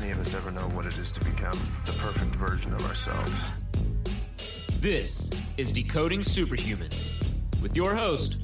[0.00, 3.64] many of us ever know what it is to become the perfect version of ourselves.
[4.78, 6.90] This is Decoding Superhuman
[7.62, 8.38] with your host,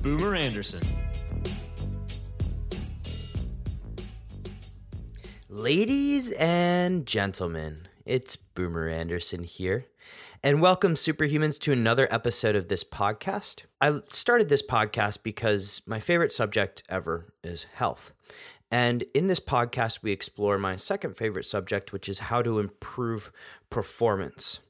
[0.00, 0.80] Boomer Anderson.
[5.50, 9.88] Ladies and gentlemen, it's Boomer Anderson here.
[10.42, 13.62] And welcome, superhumans, to another episode of this podcast.
[13.80, 18.12] I started this podcast because my favorite subject ever is health.
[18.70, 23.30] And in this podcast, we explore my second favorite subject, which is how to improve
[23.70, 24.60] performance.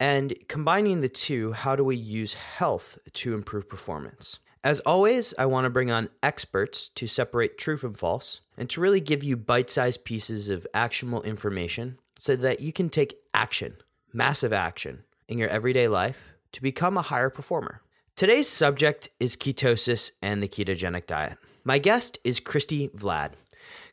[0.00, 4.38] And combining the two, how do we use health to improve performance?
[4.62, 8.80] As always, I want to bring on experts to separate true from false and to
[8.80, 13.76] really give you bite sized pieces of actionable information so that you can take action,
[14.12, 17.82] massive action, in your everyday life to become a higher performer.
[18.16, 21.38] Today's subject is ketosis and the ketogenic diet.
[21.68, 23.32] My guest is Cristi Vlad.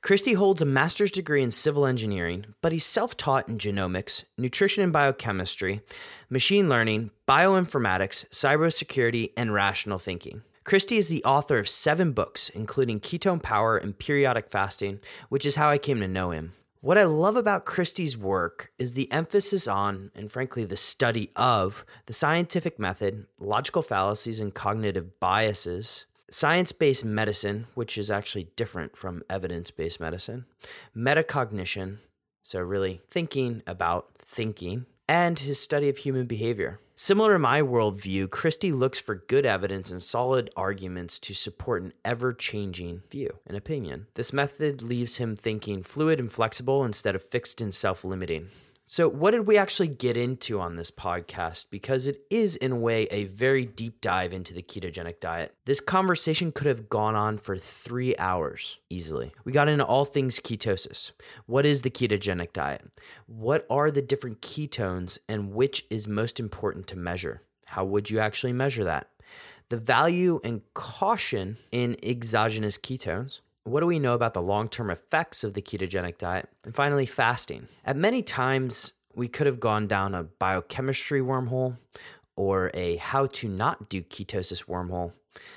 [0.02, 4.82] Cristi holds a master's degree in civil engineering, but he's self taught in genomics, nutrition
[4.82, 5.82] and biochemistry,
[6.30, 10.44] machine learning, bioinformatics, cybersecurity, and rational thinking.
[10.64, 15.58] Cristi is the author of seven books, including Ketone Power and Periodic Fasting, which is
[15.58, 16.54] how I came to know him.
[16.80, 21.84] What I love about Cristi's work is the emphasis on, and frankly, the study of,
[22.06, 26.06] the scientific method, logical fallacies, and cognitive biases,
[26.36, 30.46] science based medicine, which is actually different from evidence based medicine,
[30.96, 32.00] metacognition,
[32.44, 36.82] so really thinking about thinking, and his study of human behavior.
[36.94, 41.94] Similar to my worldview, Cristi looks for good evidence and solid arguments to support an
[42.04, 44.08] ever changing view and opinion.
[44.16, 48.50] This method leaves him thinking fluid and flexible instead of fixed and self limiting.
[48.88, 51.72] So, what did we actually get into on this podcast?
[51.72, 55.56] Because it is, in a way, a very deep dive into the ketogenic diet.
[55.66, 59.34] This conversation could have gone on for three hours easily.
[59.44, 61.14] We got into all things ketosis.
[61.48, 62.84] What is the ketogenic diet?
[63.26, 67.42] What are the different ketones and which is most important to measure?
[67.66, 69.08] How would you actually measure that?
[69.70, 74.90] The value and caution in exogenous ketones what do we know about the long term
[74.90, 76.48] effects of the ketogenic diet?
[76.64, 77.68] And finally, fasting.
[77.84, 81.78] At many times, we could have gone down a biochemistry wormhole
[82.36, 85.14] or a how to not do ketosis wormhole,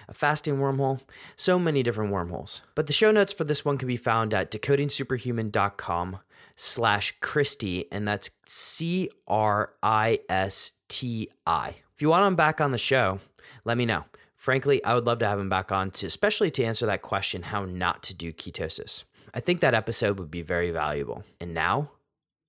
[0.09, 1.01] a fasting wormhole,
[1.37, 2.63] so many different wormholes.
[2.75, 6.21] But the show notes for this one can be found at decodingsuperhuman.com
[6.55, 11.77] slash Cristi, and that's C R I S T I.
[11.95, 13.19] If you want him back on the show,
[13.65, 14.05] let me know.
[14.39, 17.43] Frankly, I would love to have him back on to especially to answer that question
[17.43, 19.03] how not to do ketosis.
[19.35, 21.25] I think that episode would be very valuable.
[21.41, 21.91] And now,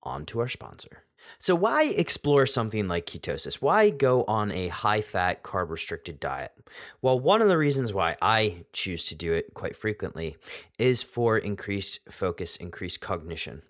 [0.04, 1.02] on to our sponsor.
[1.38, 3.56] So, why explore something like ketosis?
[3.56, 6.52] Why go on a high fat, carb restricted diet?
[7.02, 10.36] Well, one of the reasons why I choose to do it quite frequently
[10.78, 13.62] is for increased focus, increased cognition.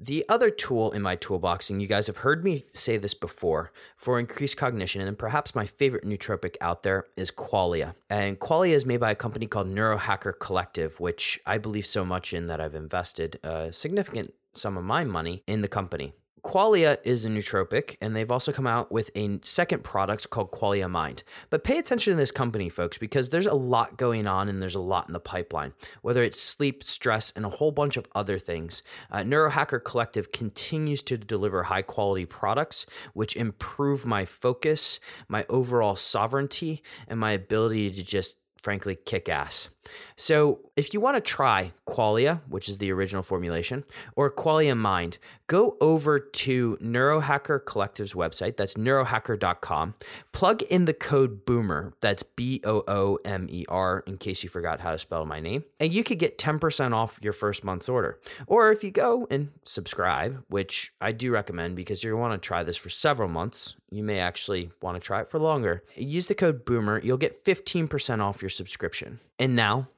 [0.00, 3.72] The other tool in my toolbox, and you guys have heard me say this before,
[3.96, 7.96] for increased cognition, and perhaps my favorite nootropic out there is Qualia.
[8.08, 12.32] And Qualia is made by a company called Neurohacker Collective, which I believe so much
[12.32, 16.14] in that I've invested a significant sum of my money in the company.
[16.42, 20.90] Qualia is a nootropic, and they've also come out with a second product called Qualia
[20.90, 21.22] Mind.
[21.50, 24.74] But pay attention to this company, folks, because there's a lot going on and there's
[24.74, 25.72] a lot in the pipeline,
[26.02, 28.82] whether it's sleep, stress, and a whole bunch of other things.
[29.10, 35.96] Uh, Neurohacker Collective continues to deliver high quality products, which improve my focus, my overall
[35.96, 39.68] sovereignty, and my ability to just frankly kick ass.
[40.16, 45.18] So, if you want to try Qualia, which is the original formulation, or Qualia Mind,
[45.46, 48.56] go over to Neurohacker Collective's website.
[48.56, 49.94] That's neurohacker.com.
[50.32, 51.94] Plug in the code BOOMER.
[52.00, 55.40] That's B O O M E R, in case you forgot how to spell my
[55.40, 55.64] name.
[55.80, 58.20] And you could get 10% off your first month's order.
[58.46, 62.62] Or if you go and subscribe, which I do recommend because you want to try
[62.62, 65.82] this for several months, you may actually want to try it for longer.
[65.96, 67.00] Use the code BOOMER.
[67.02, 69.20] You'll get 15% off your subscription.
[69.38, 69.88] And now,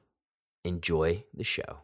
[0.63, 1.79] enjoy the show.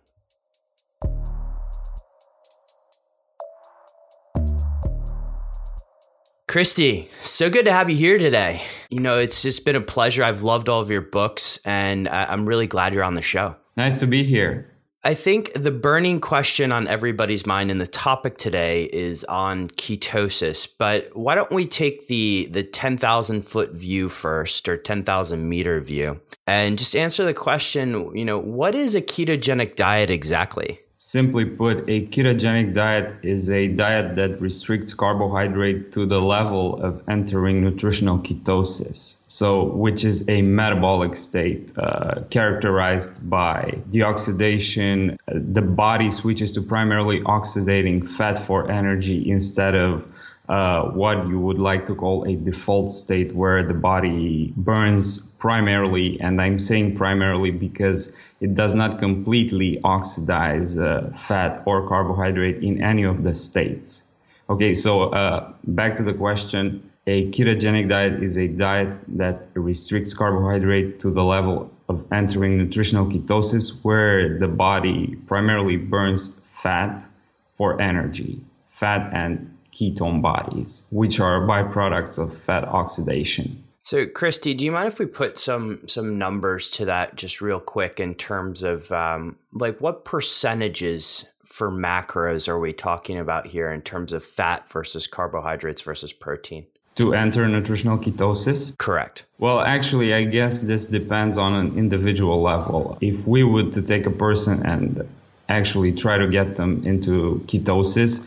[6.47, 8.61] Cristi, so good to have you here today.
[8.89, 10.23] You know, it's just been a pleasure.
[10.23, 13.57] I've loved all of your books, and I'm really glad you're on the show.
[13.75, 14.71] Nice to be here.
[15.07, 20.67] I think the burning question on everybody's mind and the topic today is on ketosis.
[20.77, 25.47] But why don't we take the the ten thousand foot view first, or ten thousand
[25.47, 28.13] meter view, and just answer the question?
[28.17, 30.81] You know, what is a ketogenic diet exactly?
[30.99, 37.01] Simply put, a ketogenic diet is a diet that restricts carbohydrate to the level of
[37.07, 39.19] entering nutritional ketosis.
[39.27, 45.17] So which is a metabolic state uh, characterized by the oxidation.
[45.27, 50.09] The body switches to primarily oxidating fat for energy instead of
[50.49, 56.17] uh, what you would like to call a default state where the body burns primarily,
[56.21, 62.81] and I'm saying primarily because it does not completely oxidize uh, fat or carbohydrate in
[62.81, 64.05] any of the states.
[64.49, 66.89] Okay, so uh, back to the question.
[67.09, 73.05] A ketogenic diet is a diet that restricts carbohydrate to the level of entering nutritional
[73.05, 77.07] ketosis, where the body primarily burns fat
[77.55, 78.41] for energy,
[78.73, 83.63] fat and ketone bodies, which are byproducts of fat oxidation.
[83.79, 87.61] So, Cristi, do you mind if we put some some numbers to that just real
[87.61, 93.71] quick in terms of um, like what percentages for macros are we talking about here
[93.71, 96.65] in terms of fat versus carbohydrates versus protein?
[96.97, 98.75] To enter nutritional ketosis?
[98.79, 99.23] Correct.
[99.37, 102.97] Well, actually, I guess this depends on an individual level.
[103.01, 105.07] If we would to take a person and
[105.47, 108.25] actually try to get them into ketosis,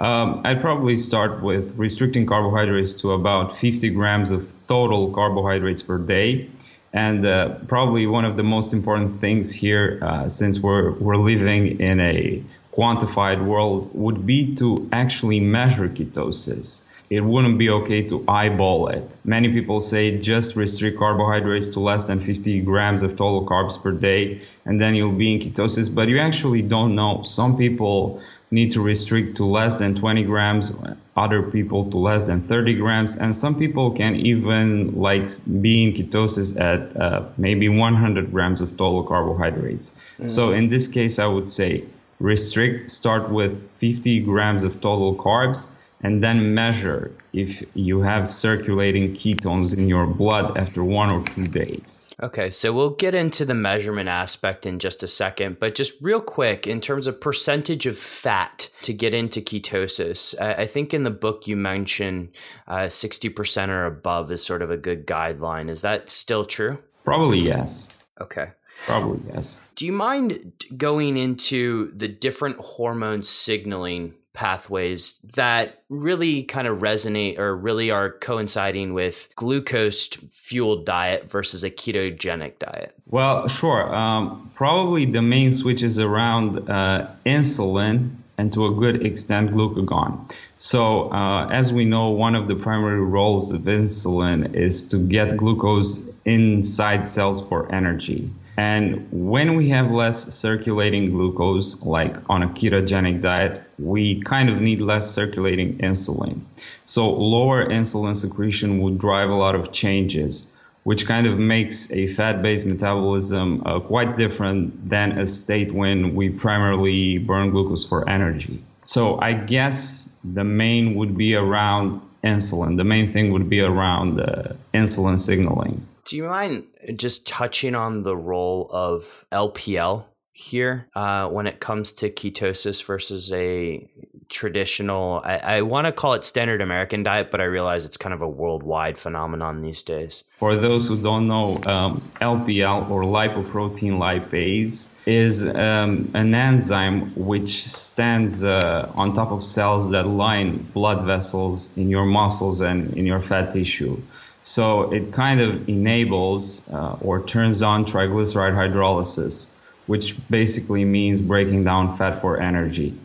[0.00, 5.98] um, I'd probably start with restricting carbohydrates to about 50 grams of total carbohydrates per
[5.98, 6.50] day.
[6.92, 11.78] And uh, probably one of the most important things here, uh, since we're, we're living
[11.78, 12.42] in a
[12.76, 16.82] quantified world, would be to actually measure ketosis.
[17.10, 19.02] It wouldn't be okay to eyeball it.
[19.24, 23.92] Many people say just restrict carbohydrates to less than 50 grams of total carbs per
[23.92, 25.94] day, and then you'll be in ketosis.
[25.94, 27.22] But you actually don't know.
[27.24, 28.20] Some people
[28.50, 30.72] need to restrict to less than 20 grams,
[31.16, 35.28] other people to less than 30 grams, and some people can even like
[35.60, 39.94] be in ketosis at uh, maybe 100 grams of total carbohydrates.
[40.18, 40.30] Mm.
[40.30, 41.84] So in this case, I would say
[42.20, 45.68] restrict, start with 50 grams of total carbs,
[46.02, 51.48] and then measure if you have circulating ketones in your blood after one or two
[51.48, 52.04] days.
[52.20, 56.20] Okay, so we'll get into the measurement aspect in just a second, but just real
[56.20, 61.10] quick, in terms of percentage of fat to get into ketosis, I, think in the
[61.10, 62.30] book you mentioned
[62.66, 65.68] uh, 60% or above is sort of a good guideline.
[65.68, 66.78] Is that still true?
[67.04, 68.04] Probably yes.
[68.20, 68.50] Okay.
[68.84, 69.60] Probably yes.
[69.76, 77.40] Do you mind going into the different hormone signaling pathways that really kind of resonate
[77.40, 82.94] or really are coinciding with glucose fueled diet versus a ketogenic diet?
[83.06, 83.92] Well, sure.
[83.92, 90.32] Um, probably the main switch is around uh, insulin and to a good extent glucagon.
[90.58, 95.36] So, uh, as we know, one of the primary roles of insulin is to get
[95.36, 98.30] glucose inside cells for energy.
[98.58, 104.60] And when we have less circulating glucose, like on a ketogenic diet, we kind of
[104.60, 106.40] need less circulating insulin.
[106.84, 110.52] So lower insulin secretion would drive a lot of changes,
[110.82, 116.28] which kind of makes a fat-based metabolism uh, quite different than a state when we
[116.28, 118.60] primarily burn glucose for energy.
[118.86, 122.76] So I guess the main would be around insulin.
[122.76, 125.86] The main thing would be around uh, insulin signaling.
[126.08, 126.64] Do you mind
[126.96, 133.30] just touching on the role of LPL here uh, when it comes to ketosis versus
[133.30, 133.86] a
[134.30, 138.14] traditional, I, I want to call it standard American diet, but I realize it's kind
[138.14, 140.24] of a worldwide phenomenon these days.
[140.38, 147.68] For those who don't know, um, LPL or lipoprotein lipase is um, an enzyme which
[147.68, 153.04] stands uh, on top of cells that line blood vessels in your muscles and in
[153.04, 154.00] your fat tissue.
[154.48, 159.48] So it kind of enables uh, or turns on triglyceride hydrolysis,
[159.88, 162.98] which basically means breaking down fat for energy.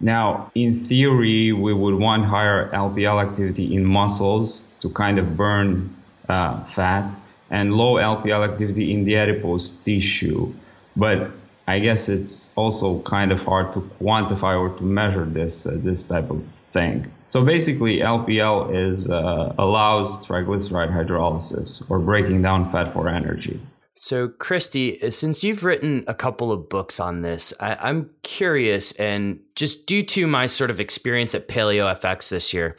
[0.00, 5.94] Now, in theory, we would want higher LPL activity in muscles to kind of burn
[6.28, 7.08] uh, fat
[7.48, 10.52] and low LPL activity in the adipose tissue.
[10.96, 11.30] But
[11.68, 16.02] I guess it's also kind of hard to quantify or to measure this uh, this
[16.02, 17.10] type of thing.
[17.26, 23.60] So basically, LPL is uh, allows triglyceride hydrolysis or breaking down fat for energy.
[24.00, 28.92] So, Cristi, uh, since you've written a couple of books on this, I, am curious,
[28.92, 32.76] and just due to my sort of experience at Paleo FX this year,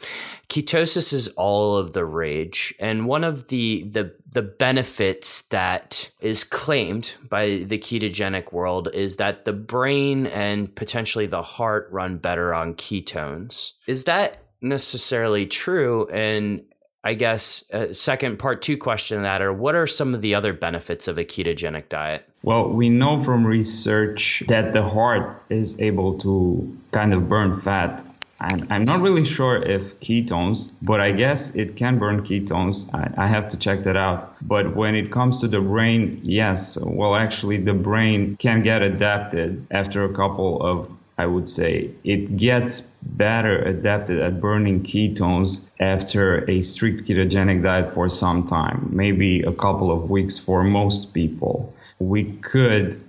[0.48, 6.42] ketosis is all of the rage, and one of the the the benefits that is
[6.42, 12.54] claimed by the ketogenic world is that the brain and potentially the heart run better
[12.54, 13.72] on ketones.
[13.86, 16.08] Is that necessarily true?
[16.08, 16.62] And
[17.02, 20.34] I guess a second part two question to that are what are some of the
[20.34, 22.28] other benefits of a ketogenic diet?
[22.44, 28.04] Well, we know from research that the heart is able to kind of burn fat
[28.40, 32.92] I'm, I'm not really sure if ketones, but I guess it can burn ketones.
[32.94, 34.34] I, I have to check that out.
[34.40, 39.66] But when it comes to the brain, yes, well, actually, the brain can get adapted
[39.70, 40.90] after a couple of
[41.20, 47.92] I would say it gets better adapted at burning ketones after a strict ketogenic diet
[47.92, 51.74] for some time, maybe a couple of weeks for most people.
[51.98, 53.04] We could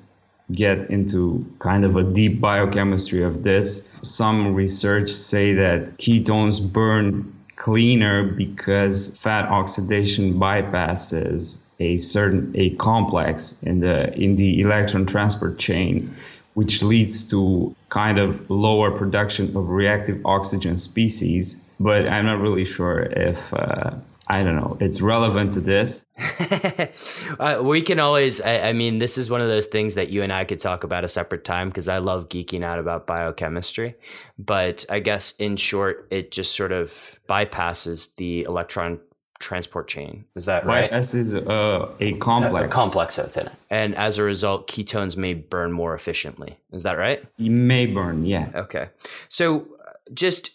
[0.51, 3.87] get into kind of a deep biochemistry of this.
[4.03, 13.55] Some research say that ketones burn cleaner because fat oxidation bypasses a certain a complex
[13.63, 16.13] in the in the electron transport chain
[16.53, 21.57] which leads to kind of lower production of reactive oxygen species.
[21.79, 23.91] But I'm not really sure if, uh,
[24.27, 26.05] I don't know, it's relevant to this.
[27.39, 30.21] uh, we can always, I, I, mean, this is one of those things that you
[30.21, 33.95] and I could talk about a separate time because I love geeking out about biochemistry.
[34.37, 38.99] But I guess in short, it just sort of bypasses the electron
[39.41, 40.25] transport chain.
[40.35, 40.91] Is that right?
[40.91, 42.65] S is uh, a complex.
[42.65, 43.53] A complex within it.
[43.69, 46.59] And as a result, ketones may burn more efficiently.
[46.71, 47.23] Is that right?
[47.37, 48.49] It may burn, yeah.
[48.55, 48.89] Okay.
[49.27, 50.51] So uh, just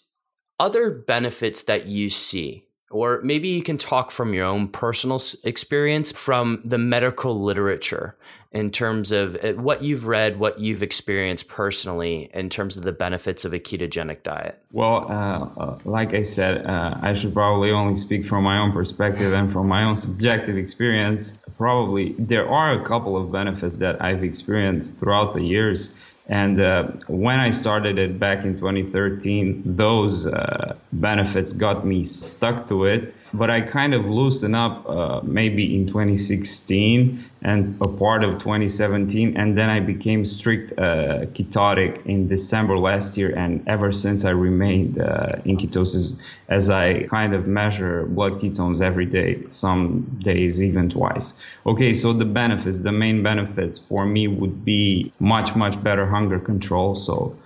[0.58, 6.12] other benefits that you see or maybe you can talk from your own personal experience
[6.12, 8.16] from the medical literature
[8.52, 12.92] in terms of uh, what you've read, what you've experienced personally in terms of the
[12.92, 14.58] benefits of a ketogenic diet.
[14.72, 18.72] Well, uh, uh, like I said, uh, I should probably only speak from my own
[18.72, 21.34] perspective and from my own subjective experience.
[21.58, 25.92] Probably there are a couple of benefits that I've experienced throughout the years
[26.28, 32.66] and uh, when I started it back in 2013, those uh, benefits got me stuck
[32.66, 38.24] to it but I kind of loosened up uh, maybe in 2016 and a part
[38.24, 43.92] of 2017, and then I became strict uh, ketotic in December last year, and ever
[43.92, 46.18] since I remained uh, in ketosis
[46.48, 51.34] as I kind of measure blood ketones every day, some days even twice.
[51.66, 56.38] Okay, so the benefits, the main benefits for me would be much much better hunger
[56.38, 56.96] control.
[56.96, 57.36] So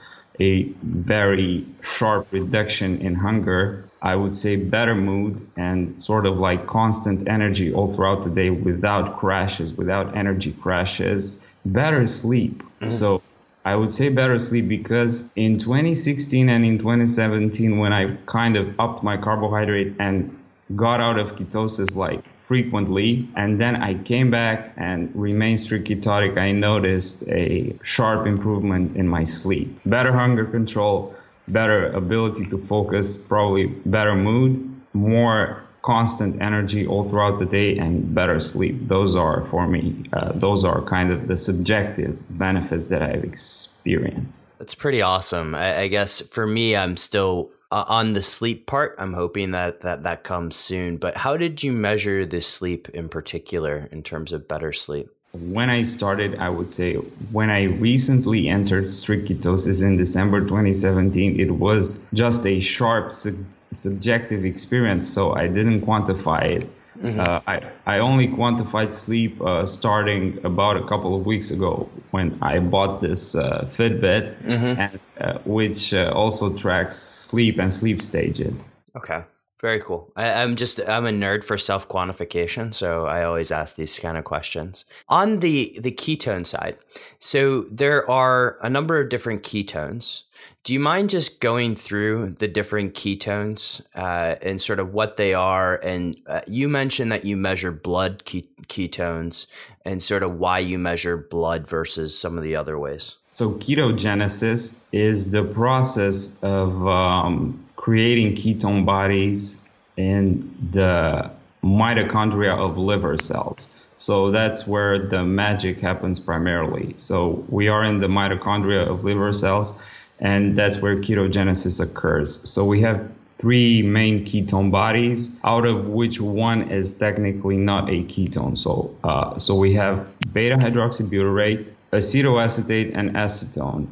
[0.41, 6.67] a very sharp reduction in hunger I would say better mood and sort of like
[6.67, 12.63] constant energy all throughout the day without crashes, without energy crashes, better sleep.
[12.63, 12.91] Mm-hmm.
[12.91, 13.23] So
[13.65, 18.79] I would say better sleep because in 2016 and in 2017, when I kind of
[18.81, 20.37] upped my carbohydrate and
[20.77, 26.39] got out of ketosis like frequently, and then I came back and remained strict ketotic,
[26.39, 31.15] I noticed a sharp improvement in my sleep, better hunger control
[31.53, 38.15] better ability to focus, probably better mood, more constant energy all throughout the day, and
[38.15, 38.77] better sleep.
[38.89, 44.59] Those are, for me, uh, those are kind of the subjective benefits that I've experienced.
[44.59, 45.55] That's pretty awesome.
[45.55, 48.95] I, I guess for me, I'm still uh, on the sleep part.
[48.99, 50.99] I'm hoping that, that that comes soon.
[50.99, 55.09] But how did you measure the sleep in particular in terms of better sleep?
[55.33, 56.95] When I started, I would say
[57.31, 63.45] when I recently entered strict ketosis in December 2017, it was just a sharp su-
[63.73, 66.71] subjective experience, so I didn't quantify it.
[66.99, 67.21] Mm-hmm.
[67.21, 72.37] Uh, I, I only quantified sleep uh, starting about a couple of weeks ago when
[72.43, 74.81] I bought this uh, Fitbit, mm-hmm.
[74.81, 78.69] and, uh, which uh, also tracks sleep and sleep stages.
[78.97, 79.23] Okay.
[79.61, 80.11] Very cool.
[80.17, 84.17] I, am just I'm a nerd for self quantification, so I always ask these kind
[84.17, 84.87] of questions.
[85.11, 86.79] On the the ketone side,
[87.19, 90.23] so there are a number of different ketones.
[90.65, 95.35] Do you mind just going through the different ketones uh, and sort of what they
[95.35, 95.77] are?
[95.77, 99.47] And uh, you mentioned that you measure blood ketones
[99.85, 103.17] and sort of why you measure blood versus some of the other ways.
[103.35, 109.59] So ketogenesis is the process of um, creating ketone bodies
[109.97, 111.31] in the
[111.65, 113.71] mitochondria of liver cells.
[113.97, 116.93] So that's where the magic happens primarily.
[116.99, 119.73] So we are in the mitochondria of liver cells,
[120.19, 122.47] and that's where ketogenesis occurs.
[122.47, 123.01] So we have
[123.39, 128.59] three main ketone bodies, out of which one is technically not a ketone.
[128.59, 133.87] So, uh, so we have beta hydroxybutyrate, acetoacetate, and acetone.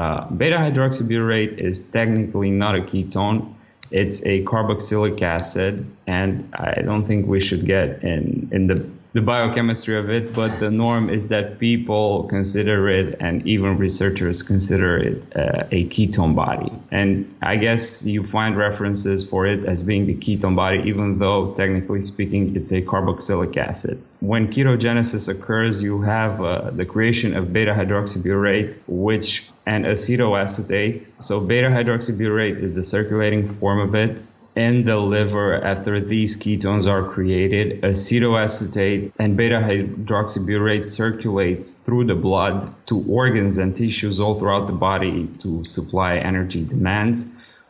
[0.00, 3.52] Uh, beta hydroxybutyrate is technically not a ketone.
[3.90, 8.76] It's a carboxylic acid, and I don't think we should get in, in the
[9.12, 14.42] the biochemistry of it, but the norm is that people consider it, and even researchers
[14.42, 16.70] consider it uh, a ketone body.
[16.92, 21.52] And I guess you find references for it as being the ketone body, even though
[21.54, 24.00] technically speaking, it's a carboxylic acid.
[24.20, 31.06] When ketogenesis occurs, you have uh, the creation of beta hydroxybutyrate, which and acetoacetate.
[31.20, 34.20] So beta hydroxybutyrate is the circulating form of it.
[34.56, 42.16] In the liver, after these ketones are created, acetoacetate and beta hydroxybutyrate circulates through the
[42.16, 47.26] blood to organs and tissues all throughout the body to supply energy demands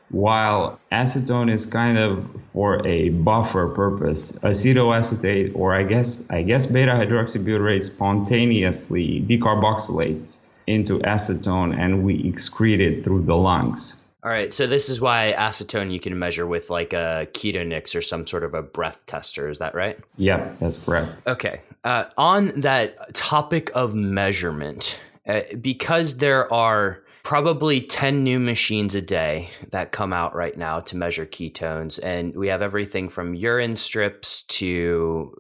[0.09, 4.33] while acetone is kind of for a buffer purpose.
[4.43, 10.39] Acetoacetate, or I guess I guess beta hydroxybutyrate spontaneously decarboxylates
[10.71, 13.97] into acetone and we excrete it through the lungs.
[14.23, 18.03] All right, so this is why acetone you can measure with like a Ketonix or
[18.03, 19.49] some sort of a breath tester.
[19.49, 19.99] Is that right?
[20.19, 21.27] Yep, that's correct.
[21.27, 21.63] Okay.
[21.85, 29.01] Uh, on that topic of measurement, uh, because there are probably 10 new machines a
[29.01, 33.77] day that come out right now to measure ketones, and we have everything from urine
[33.77, 35.35] strips to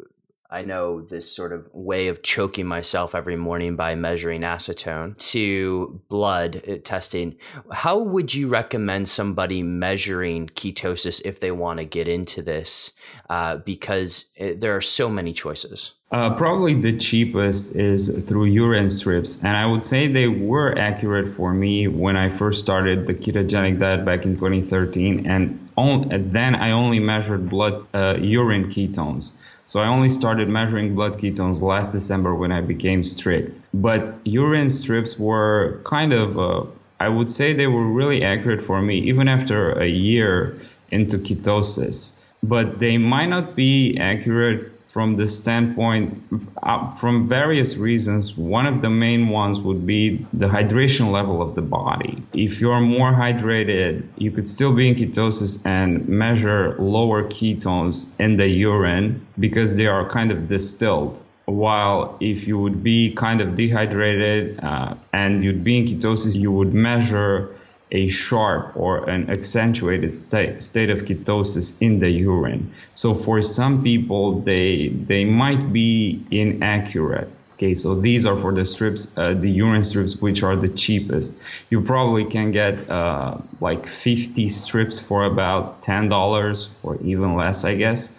[0.52, 6.00] I know this sort of way of choking myself every morning by measuring acetone to
[6.08, 7.36] blood uh, testing.
[7.70, 12.90] How would you recommend somebody measuring ketosis if they want to get into this?
[13.28, 15.92] Uh, because it, uh, there are so many choices.
[16.10, 21.36] Uh, probably the cheapest is through urine strips, and I would say they were accurate
[21.36, 26.56] for me when I first started the ketogenic diet back in 2013, and on, then
[26.56, 29.34] I only measured blood uh, urine ketones.
[29.70, 33.56] So I only started measuring blood ketones last December when I became strict.
[33.72, 36.64] But urine strips were kind of, uh,
[36.98, 40.58] I would say they were really accurate for me, even after a year
[40.90, 42.14] into ketosis.
[42.42, 46.20] But they might not be accurate from the standpoint
[46.64, 51.54] uh, from various reasons one of the main ones would be the hydration level of
[51.54, 52.20] the body.
[52.32, 58.36] If you're more hydrated you could still be in ketosis and measure lower ketones in
[58.36, 61.22] the urine because they are kind of distilled.
[61.44, 66.50] While if you would be kind of dehydrated uh, and you'd be in ketosis you
[66.50, 67.54] would measure
[67.92, 72.72] a sharp or an accentuated state, state of ketosis in the urine.
[72.94, 77.28] So for some people, they they might be inaccurate.
[77.54, 81.38] Okay, so these are for the strips, uh, the urine strips, which are the cheapest.
[81.68, 87.74] You probably can get uh, like 50 strips for about $10 or even less, I
[87.74, 88.12] guess.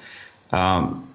[0.52, 1.12] Um,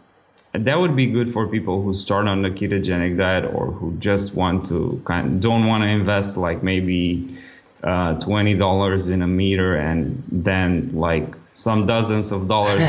[0.55, 4.35] that would be good for people who start on the ketogenic diet or who just
[4.35, 7.39] want to kind of don't want to invest like maybe
[7.87, 12.83] uh, twenty dollars in a meter and then like some dozens of dollars.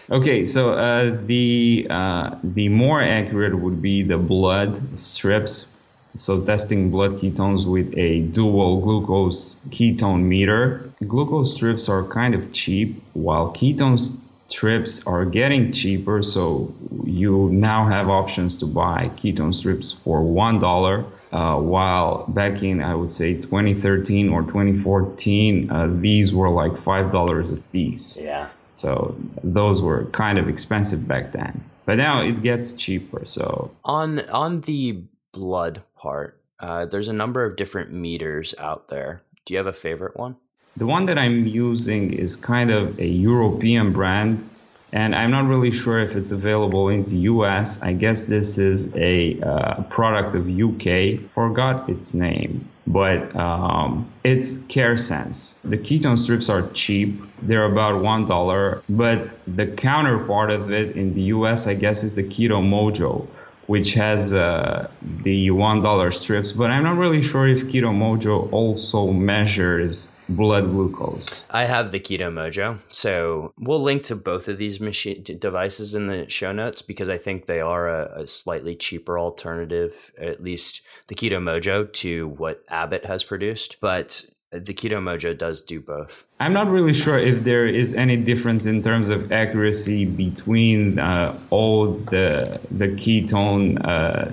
[0.10, 5.74] okay, so uh, the uh, the more accurate would be the blood strips.
[6.16, 10.90] So testing blood ketones with a dual glucose ketone meter.
[11.06, 14.00] Glucose strips are kind of cheap, while ketone
[14.48, 16.22] strips are getting cheaper.
[16.22, 22.62] So you now have options to buy ketone strips for one dollar uh, while back
[22.62, 28.18] in, I would say 2013 or 2014, uh, these were like $5 a piece.
[28.18, 28.48] Yeah.
[28.72, 31.62] So those were kind of expensive back then.
[31.84, 33.24] But now it gets cheaper.
[33.24, 39.22] So on on the blood part, uh, there's a number of different meters out there.
[39.44, 40.36] Do you have a favorite one?
[40.76, 44.48] The one that I'm using is kind of a European brand
[44.92, 47.80] and I'm not really sure if it's available in the US.
[47.82, 51.20] I guess this is a uh, product of UK.
[51.34, 55.56] Forgot its name, but um, it's CareSens.
[55.62, 58.82] The ketone strips are cheap; they're about one dollar.
[58.88, 63.26] But the counterpart of it in the US, I guess, is the Keto Mojo,
[63.68, 64.90] which has uh,
[65.22, 66.52] the one dollar strips.
[66.52, 71.44] But I'm not really sure if Keto Mojo also measures blood glucose.
[71.50, 76.06] I have the Keto Mojo, so we'll link to both of these machine devices in
[76.06, 80.82] the show notes because I think they are a, a, slightly cheaper alternative, at least
[81.08, 83.76] the Keto Mojo to what Abbott has produced.
[83.80, 86.24] But the Keto Mojo does do both.
[86.40, 91.38] I'm not really sure if there is any difference in terms of accuracy between uh,
[91.50, 93.84] all the the ketone.
[93.86, 94.30] Uh,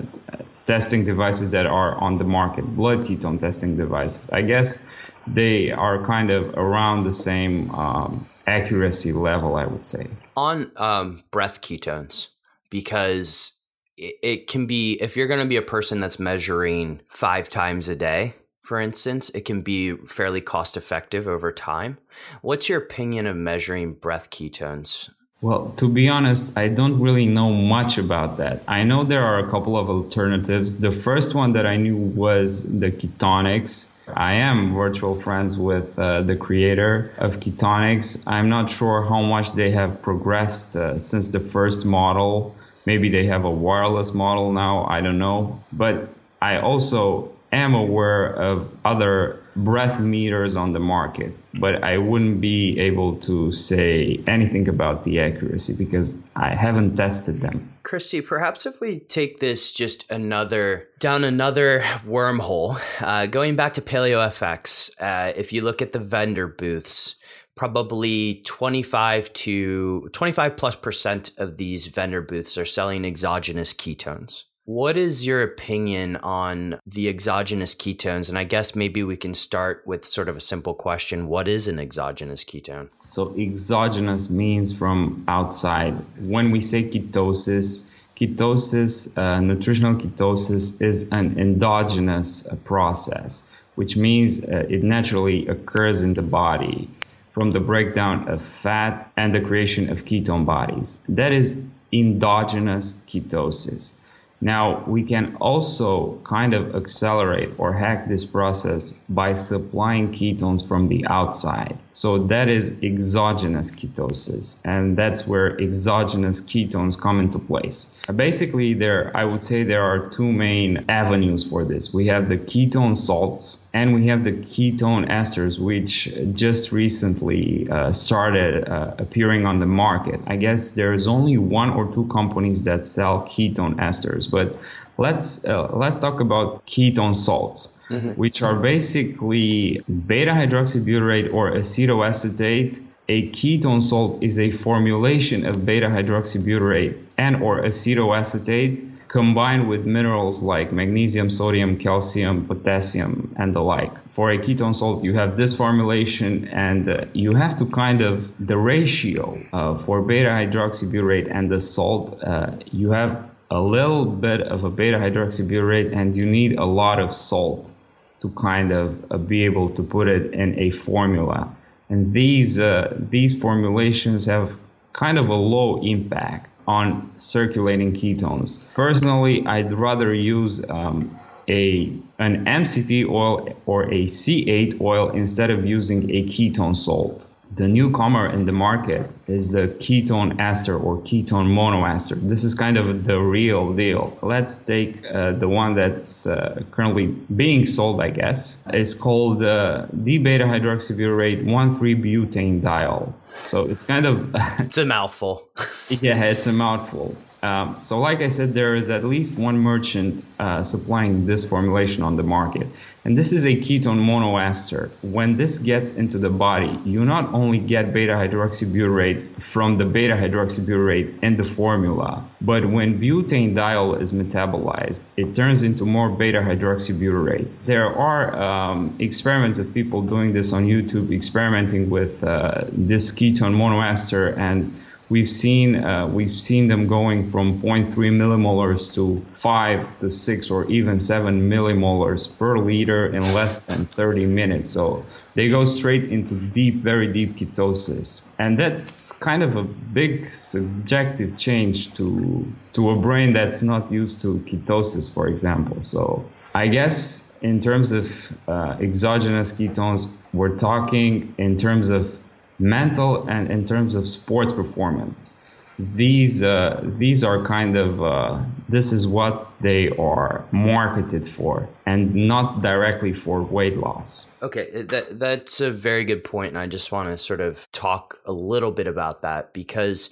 [0.66, 4.28] testing devices that are on the market, blood ketone testing devices.
[4.30, 4.78] I guess
[5.26, 10.06] they are kind of around the same um, accuracy level, I would say.
[10.36, 12.28] On um, breath ketones,
[12.68, 13.52] because
[13.96, 17.88] it, it can be, if you're going to be a person that's measuring five times
[17.88, 18.34] a day,
[18.66, 21.98] for instance, it can be fairly cost effective over time.
[22.42, 25.08] What's your opinion of measuring breath ketones?
[25.40, 28.64] Well, to be honest, I don't really know much about that.
[28.66, 30.78] I know there are a couple of alternatives.
[30.78, 36.22] The first one that I knew was the Ketonix, I am virtual friends with uh,
[36.22, 38.20] the creator of Ketonix.
[38.26, 42.56] I'm not sure how much they have progressed uh, since the first model.
[42.84, 44.86] Maybe they have a wireless model now.
[44.88, 45.62] I don't know.
[45.72, 46.08] But
[46.42, 52.78] I also am aware of other breath meters on the market, but I wouldn't be
[52.78, 57.72] able to say anything about the accuracy because I haven't tested them.
[57.82, 63.80] Cristi, perhaps if we take this just another down another wormhole, uh, going back to
[63.80, 67.16] PaleoFX, uh, if you look at the vendor booths,
[67.54, 74.44] probably 25 to 25 plus percent of these vendor booths are selling exogenous ketones.
[74.66, 78.28] What is your opinion on the exogenous ketones?
[78.28, 81.68] And I guess maybe we can start with sort of a simple question What is
[81.68, 82.90] an exogenous ketone?
[83.06, 85.94] So, exogenous means from outside.
[86.18, 87.84] When we say ketosis,
[88.16, 93.44] ketosis, uh, nutritional ketosis, is an endogenous uh, process,
[93.76, 96.90] which means uh, it naturally occurs in the body
[97.30, 100.98] from the breakdown of fat and the creation of ketone bodies.
[101.08, 101.56] That is
[101.92, 103.94] endogenous ketosis.
[104.40, 110.88] Now, we can also kind of accelerate or hack this process by supplying ketones from
[110.88, 111.78] the outside.
[111.96, 117.88] So that is exogenous ketosis, and that's where exogenous ketones come into place.
[118.14, 121.94] Basically, there I would say there are two main avenues for this.
[121.94, 127.92] We have the ketone salts and we have the ketone esters, which just recently uh,
[127.92, 130.20] started uh, appearing on the market.
[130.26, 134.58] I guess there's only one or two companies that sell ketone esters, but
[134.98, 138.10] let's uh, let's talk about ketone salts mm-hmm.
[138.10, 142.82] which are basically beta hydroxybutyrate or acetoacetate.
[143.08, 150.42] A ketone salt is a formulation of beta hydroxybutyrate and or acetoacetate combined with minerals
[150.42, 153.92] like magnesium, sodium, calcium, potassium, and the like.
[154.12, 158.28] For a ketone salt, you have this formulation, and uh, you have to kind of
[158.44, 162.18] the ratio uh, for beta hydroxybutyrate and the salt.
[162.22, 166.98] Uh, you have a little bit of a beta hydroxybutyrate, and you need a lot
[166.98, 167.72] of salt
[168.20, 171.54] to kind of uh, be able to put it in a formula.
[171.88, 174.52] And these uh, these formulations have
[174.92, 178.64] kind of a low impact on circulating ketones.
[178.74, 181.16] Personally, I'd rather use um,
[181.48, 187.68] a an MCT oil or a C8 oil instead of using a ketone salt the
[187.68, 192.16] newcomer in the market is the ketone ester or ketone monoester.
[192.28, 194.18] This is kind of the real deal.
[194.22, 198.58] Let's take uh, the one that's uh, currently being sold, I guess.
[198.68, 203.12] It's called uh, D-beta hydroxybutyrate 1,3-butane diol.
[203.30, 205.48] So it's kind of it's a mouthful.
[205.88, 207.16] yeah, it's a mouthful.
[207.46, 212.02] Um, so, like I said, there is at least one merchant uh, supplying this formulation
[212.02, 212.66] on the market.
[213.04, 214.90] And this is a ketone monoester.
[215.02, 220.14] When this gets into the body, you not only get beta hydroxybutyrate from the beta
[220.14, 226.40] hydroxybutyrate in the formula, but when butane diol is metabolized, it turns into more beta
[226.40, 227.48] hydroxybutyrate.
[227.64, 233.54] There are um, experiments of people doing this on YouTube, experimenting with uh, this ketone
[233.54, 234.74] monoester and
[235.08, 240.70] we've seen uh, we've seen them going from 0.3 millimolars to 5 to 6 or
[240.70, 244.68] even 7 millimolars per liter in less than 30 minutes.
[244.68, 248.22] So they go straight into deep very deep ketosis.
[248.38, 254.20] And that's kind of a big subjective change to to a brain that's not used
[254.22, 255.82] to ketosis for example.
[255.82, 258.10] So i guess in terms of
[258.48, 262.15] uh, exogenous ketones we're talking in terms of
[262.58, 265.32] mental and in terms of sports performance.
[265.78, 272.14] These uh, these are kind of uh, this is what they are marketed for and
[272.14, 274.28] not directly for weight loss.
[274.40, 278.20] Okay that that's a very good point and i just want to sort of talk
[278.24, 280.10] a little bit about that because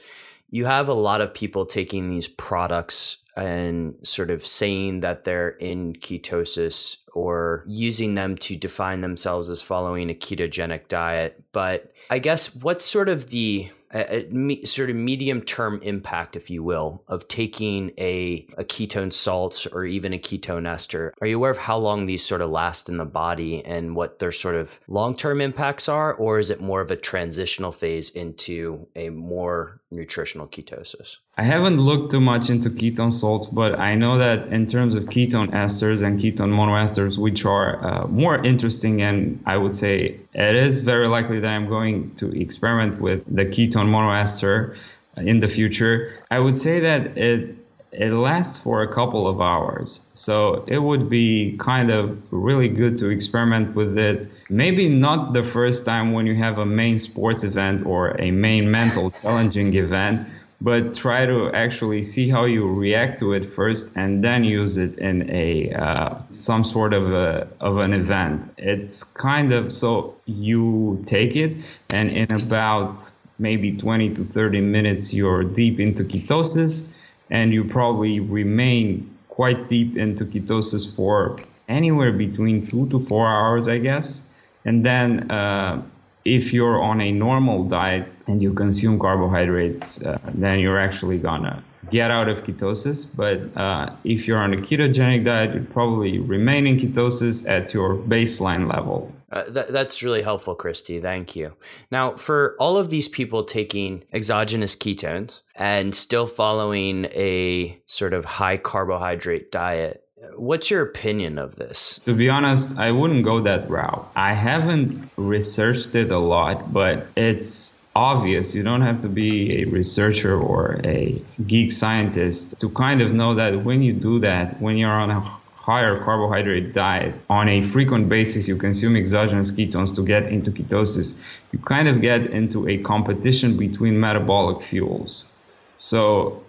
[0.50, 5.50] you have a lot of people taking these products and sort of saying that they're
[5.50, 11.42] in ketosis or using them to define themselves as following a ketogenic diet.
[11.52, 16.50] But I guess what's sort of the a, a sort of medium term impact, if
[16.50, 21.14] you will, of taking a, a ketone salt or even a ketone ester.
[21.20, 24.18] Are you aware of how long these sort of last in the body and what
[24.18, 26.12] their sort of long term impacts are?
[26.12, 31.18] Or is it more of a transitional phase into a more nutritional ketosis?
[31.36, 35.04] I haven't looked too much into ketone salts, but I know that in terms of
[35.04, 40.56] ketone esters and ketone monoesters, which are uh, more interesting, and I would say it
[40.56, 44.76] is very likely that I'm going to experiment with the ketone monoester
[45.16, 46.12] in the future.
[46.30, 47.56] I would say that it
[47.96, 50.00] it lasts for a couple of hours.
[50.14, 54.28] So it would be kind of really good to experiment with it.
[54.50, 58.68] Maybe not the first time when you have a main sports event or a main
[58.68, 60.26] mental challenging event,
[60.60, 64.98] but try to actually see how you react to it first and then use it
[64.98, 68.52] in a uh, some sort of a, of an event.
[68.56, 71.56] It's kind of so you take it
[71.90, 76.86] and in about maybe 20 to 30 minutes you're deep into ketosis
[77.30, 83.68] and you probably remain quite deep into ketosis for anywhere between two to four hours
[83.68, 84.22] i guess.
[84.64, 85.82] And then uh,
[86.24, 91.62] if you're on a normal diet and you consume carbohydrates, uh, then you're actually gonna
[91.90, 93.06] get out of ketosis.
[93.14, 97.96] But uh, if you're on a ketogenic diet, you probably remain in ketosis at your
[97.96, 99.12] baseline level.
[99.30, 101.02] Uh, th- that's really helpful, Cristi.
[101.02, 101.54] Thank you.
[101.90, 108.24] Now, for all of these people taking exogenous ketones and still following a sort of
[108.24, 110.00] high carbohydrate diet,
[110.36, 112.00] What's your opinion of this?
[112.06, 114.10] To be honest, I wouldn't go that route.
[114.16, 118.54] I haven't researched it a lot, but it's obvious.
[118.54, 123.34] You don't have to be a researcher or a geek scientist to kind of know
[123.34, 125.20] that when you do that, when you're on a
[125.54, 131.16] higher carbohydrate diet on a frequent basis, you consume exogenous ketones to get into ketosis,
[131.52, 135.32] you kind of get into a competition between metabolic fuels.
[135.76, 136.42] So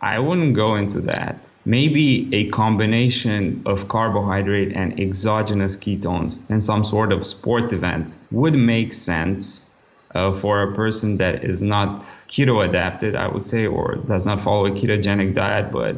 [0.00, 6.84] I wouldn't go into that maybe a combination of carbohydrate and exogenous ketones in some
[6.84, 9.66] sort of sports event would make sense
[10.14, 14.40] uh, for a person that is not keto adapted, I would say, or does not
[14.40, 15.96] follow a ketogenic diet, but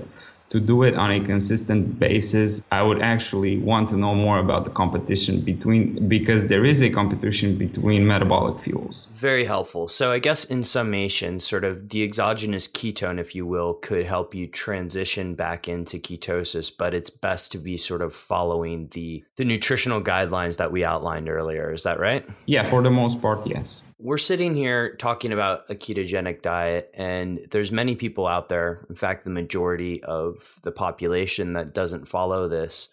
[0.53, 4.65] to do it on a consistent basis, I would actually want to know more about
[4.65, 9.09] the competition between, because there is a competition between metabolic fuels.
[9.15, 9.89] Very helpful.
[9.89, 14.35] So, I guess in summation, sort of the exogenous ketone, if you will, could help
[14.35, 19.47] you transition back into ketosis, but it's best to be sort of following the, the
[19.47, 21.73] nutritional guidelines that we outlined earlier.
[21.73, 22.27] Is that right?
[22.45, 27.47] Yeah, for the most part, yes we're sitting here talking about a ketogenic diet and
[27.51, 32.49] there's many people out there in fact the majority of the population that doesn't follow
[32.49, 32.89] this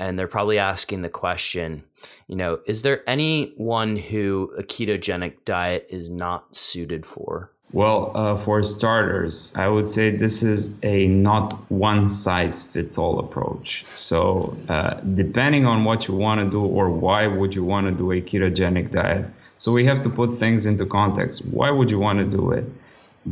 [0.00, 1.84] and they're probably asking the question
[2.26, 8.42] you know is there anyone who a ketogenic diet is not suited for well, uh,
[8.44, 13.84] for starters, I would say this is a not one size fits all approach.
[13.94, 17.92] So, uh, depending on what you want to do or why would you want to
[17.92, 19.26] do a ketogenic diet,
[19.58, 21.44] so we have to put things into context.
[21.46, 22.64] Why would you want to do it?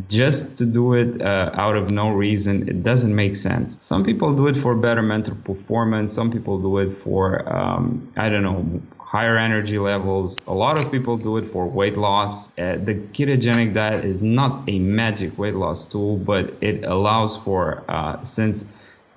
[0.09, 3.79] Just to do it uh, out of no reason, it doesn't make sense.
[3.81, 6.13] Some people do it for better mental performance.
[6.13, 10.37] Some people do it for, um, I don't know, higher energy levels.
[10.49, 12.49] A lot of people do it for weight loss.
[12.59, 17.85] Uh, the ketogenic diet is not a magic weight loss tool, but it allows for,
[17.89, 18.67] uh, since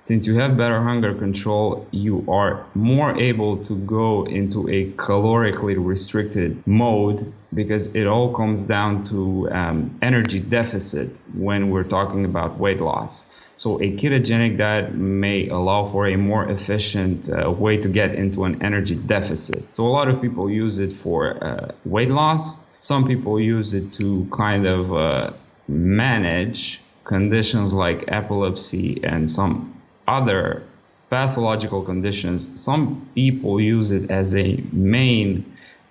[0.00, 5.76] since you have better hunger control, you are more able to go into a calorically
[5.78, 12.58] restricted mode because it all comes down to um, energy deficit when we're talking about
[12.58, 13.26] weight loss.
[13.56, 18.44] So a ketogenic diet may allow for a more efficient uh, way to get into
[18.44, 19.62] an energy deficit.
[19.74, 22.56] So a lot of people use it for uh, weight loss.
[22.78, 25.32] Some people use it to kind of uh,
[25.68, 29.79] manage conditions like epilepsy and some
[30.10, 30.62] other
[31.08, 35.44] pathological conditions, some people use it as a main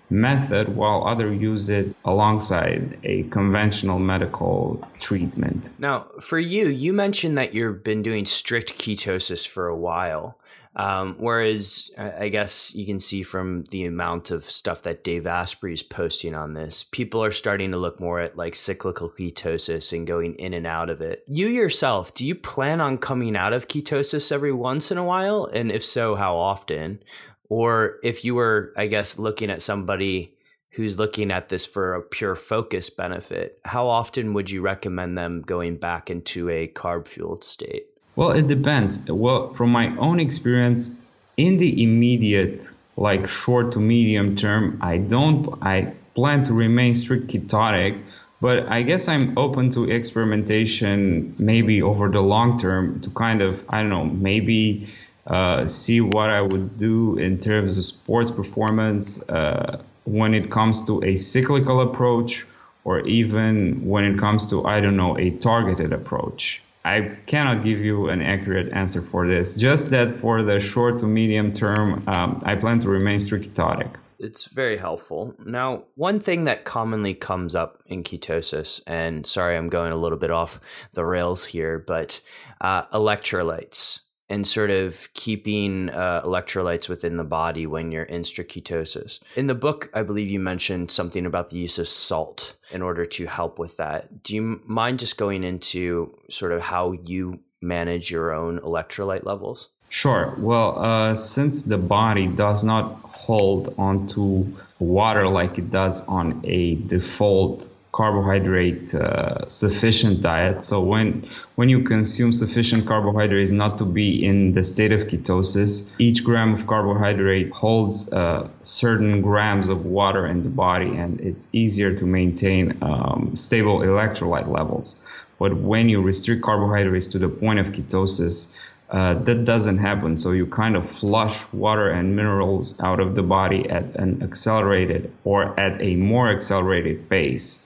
[0.10, 5.69] method while others use it alongside a conventional medical treatment.
[5.78, 10.39] Now, for you, you mentioned that you've been doing strict ketosis for a while.
[10.76, 15.74] Um, whereas I guess you can see from the amount of stuff that Dave Asprey
[15.74, 20.08] is posting on this, people are starting to look more at like cyclical ketosis and
[20.08, 21.24] going in and out of it.
[21.28, 25.50] You yourself, do you plan on coming out of ketosis every once in a while?
[25.52, 27.04] And if so, how often?
[27.49, 30.35] Or if you were, I guess, looking at somebody
[30.71, 35.41] who's looking at this for a pure focus benefit, how often would you recommend them
[35.41, 37.88] going back into a carb fueled state?
[38.15, 38.99] Well, it depends.
[39.09, 40.91] Well, from my own experience,
[41.38, 47.27] in the immediate, like short to medium term, I don't, I plan to remain strict
[47.27, 47.99] ketotic,
[48.41, 53.63] but I guess I'm open to experimentation maybe over the long term to kind of,
[53.69, 54.88] I don't know, maybe
[55.29, 60.85] uh, see what I would do in terms of sports performance uh, when it comes
[60.87, 62.45] to a cyclical approach
[62.83, 66.61] or even when it comes to, I don't know, a targeted approach.
[66.85, 69.55] I cannot give you an accurate answer for this.
[69.55, 73.93] Just that for the short to medium term, um, I plan to remain strict ketotic.
[74.17, 75.35] It's very helpful.
[75.45, 80.17] Now, one thing that commonly comes up in ketosis, and sorry, I'm going a little
[80.17, 80.59] bit off
[80.93, 82.21] the rails here, but
[82.59, 83.99] uh, electrolytes.
[84.29, 89.19] And sort of keeping uh, electrolytes within the body when you're in ketosis.
[89.35, 93.05] In the book, I believe you mentioned something about the use of salt in order
[93.05, 94.23] to help with that.
[94.23, 99.69] Do you mind just going into sort of how you manage your own electrolyte levels?
[99.89, 100.35] Sure.
[100.37, 104.45] Well, uh, since the body does not hold onto
[104.77, 110.63] water like it does on a default carbohydrate uh, sufficient diet.
[110.63, 115.89] So when when you consume sufficient carbohydrates, not to be in the state of ketosis,
[115.97, 121.47] each gram of carbohydrate holds uh, certain grams of water in the body, and it's
[121.52, 124.97] easier to maintain um, stable electrolyte levels.
[125.39, 128.49] But when you restrict carbohydrates to the point of ketosis,
[128.91, 130.17] uh, that doesn't happen.
[130.17, 135.13] So you kind of flush water and minerals out of the body at an accelerated
[135.23, 137.60] or at a more accelerated pace.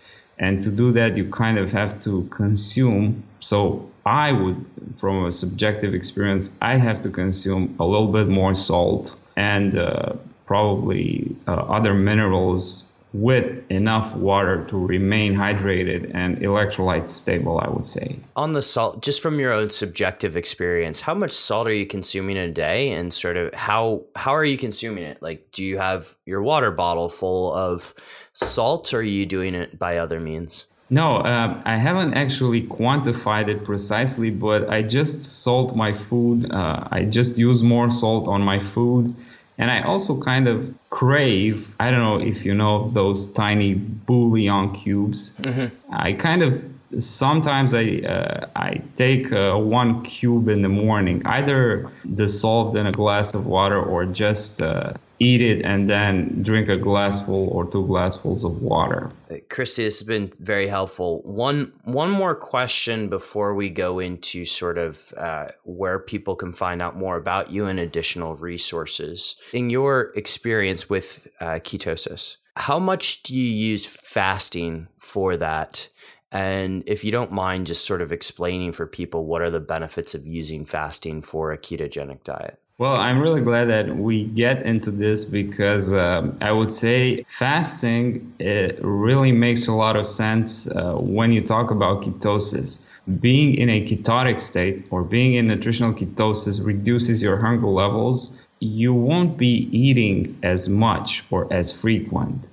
[0.44, 3.24] And to do that, you kind of have to consume.
[3.40, 4.66] So I would,
[5.00, 10.14] from a subjective experience, I have to consume a little bit more salt and uh,
[10.46, 17.86] probably uh, other minerals with enough water to remain hydrated and electrolytes stable, I would
[17.86, 18.20] say.
[18.36, 22.38] On the salt, just from your own subjective experience, how much salt are you consuming
[22.38, 25.22] a day and sort of how how are you consuming it?
[25.22, 27.94] Like do you have your water bottle full of
[28.34, 30.66] salt or are you doing it by other means?
[30.90, 36.52] No, uh, I haven't actually quantified it precisely, but I just salt my food.
[36.52, 39.16] Uh, I just use more salt on my food
[39.58, 44.74] and I also kind of crave, I don't know if you know those tiny bouillon
[44.74, 45.32] cubes.
[45.42, 45.94] Mm-hmm.
[45.94, 46.62] I kind of
[47.00, 52.92] sometimes I uh, I take uh, one cube in the morning, either dissolved in a
[52.92, 57.86] glass of water or just uh, eat it and then drink a glassful or two
[57.88, 59.12] glassfuls of water.
[59.50, 61.22] Cristi, this has been very helpful.
[61.24, 66.82] One one more question before we go into sort of uh, where people can find
[66.82, 69.36] out more about you and additional resources.
[69.54, 75.90] In your experience with uh, ketosis, how much do you use fasting for that?
[76.34, 80.16] And if you don't mind, just sort of explaining for people what are the benefits
[80.16, 82.60] of using fasting for a ketogenic diet.
[82.80, 88.34] Well, I'm really glad that we get into this because um, I would say fasting
[88.40, 92.80] it really makes a lot of sense uh, when you talk about ketosis.
[93.20, 98.36] Being in a ketotic state or being in nutritional ketosis reduces your hunger levels.
[98.60, 102.44] You won't be eating as much or as frequent.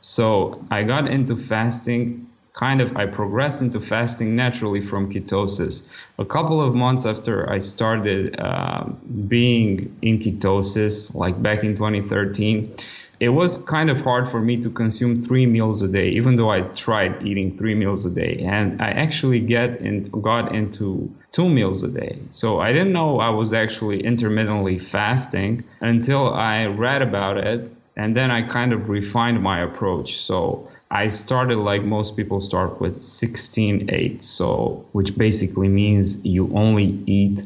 [0.00, 2.27] So I got into fasting
[2.58, 5.86] kind of I progressed into fasting naturally from ketosis.
[6.18, 8.84] A couple of months after I started uh,
[9.28, 12.74] being in ketosis, like back in 2013,
[13.20, 16.50] it was kind of hard for me to consume three meals a day, even though
[16.50, 18.44] I tried eating three meals a day.
[18.44, 22.18] And I actually get in, got into two meals a day.
[22.30, 27.72] So I didn't know I was actually intermittently fasting until I read about it.
[27.96, 30.20] And then I kind of refined my approach.
[30.20, 36.50] So I started like most people start with 16 8 so which basically means you
[36.54, 37.42] only eat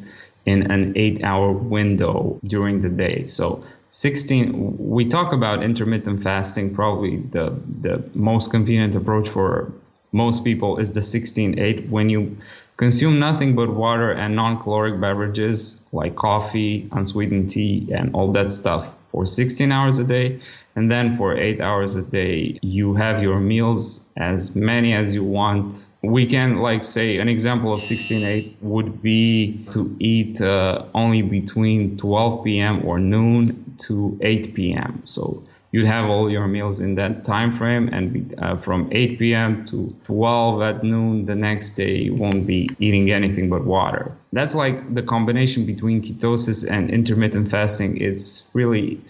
[0.47, 3.27] in an 8 hour window during the day.
[3.27, 6.75] So 16 we talk about intermittent fasting.
[6.75, 9.73] Probably the the most convenient approach for
[10.13, 12.37] most people is the 16 8 when you
[12.77, 18.95] consume nothing but water and non-caloric beverages like coffee unsweetened tea and all that stuff
[19.11, 20.41] for 16 hours a day
[20.75, 25.25] and then for eight hours a day, you have your meals as many as you
[25.25, 25.89] want.
[26.03, 31.99] We can, like, say, an example of 16-8 would be to eat uh, only between
[31.99, 32.85] 12 p.m.
[32.87, 35.03] or noon to 8 p.m.
[35.05, 39.65] So you'd have all your meals in that time frame and uh, from 8 p.m.
[39.67, 44.55] to 12 at noon the next day you won't be eating anything but water that's
[44.55, 49.01] like the combination between ketosis and intermittent fasting it's really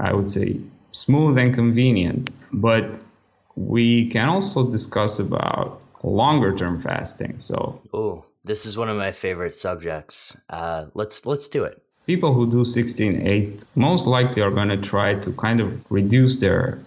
[0.00, 0.60] i would say
[0.94, 2.30] smooth and convenient.
[2.52, 2.84] But
[3.56, 7.38] we can also discuss about longer term fasting.
[7.38, 10.38] So, oh, this is one of my favorite subjects.
[10.48, 11.82] Uh, let's let's do it.
[12.06, 16.78] People who do 16-8 most likely are going to try to kind of reduce their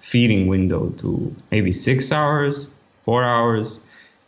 [0.00, 2.70] feeding window to maybe six hours,
[3.04, 3.78] four hours,